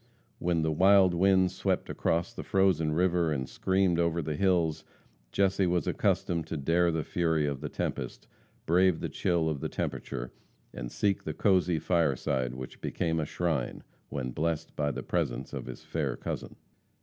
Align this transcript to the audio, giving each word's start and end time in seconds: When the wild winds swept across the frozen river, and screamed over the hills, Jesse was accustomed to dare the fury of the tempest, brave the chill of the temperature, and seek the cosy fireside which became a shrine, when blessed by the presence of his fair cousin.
When 0.39 0.63
the 0.63 0.71
wild 0.71 1.13
winds 1.13 1.53
swept 1.53 1.87
across 1.87 2.33
the 2.33 2.41
frozen 2.41 2.91
river, 2.93 3.31
and 3.31 3.47
screamed 3.47 3.99
over 3.99 4.19
the 4.23 4.35
hills, 4.35 4.83
Jesse 5.31 5.67
was 5.67 5.85
accustomed 5.85 6.47
to 6.47 6.57
dare 6.57 6.89
the 6.91 7.03
fury 7.03 7.45
of 7.45 7.61
the 7.61 7.69
tempest, 7.69 8.27
brave 8.65 8.99
the 8.99 9.09
chill 9.09 9.47
of 9.47 9.59
the 9.59 9.69
temperature, 9.69 10.33
and 10.73 10.91
seek 10.91 11.23
the 11.23 11.35
cosy 11.35 11.77
fireside 11.77 12.55
which 12.55 12.81
became 12.81 13.19
a 13.19 13.25
shrine, 13.25 13.83
when 14.09 14.31
blessed 14.31 14.75
by 14.75 14.89
the 14.89 15.03
presence 15.03 15.53
of 15.53 15.67
his 15.67 15.83
fair 15.83 16.17
cousin. 16.17 16.55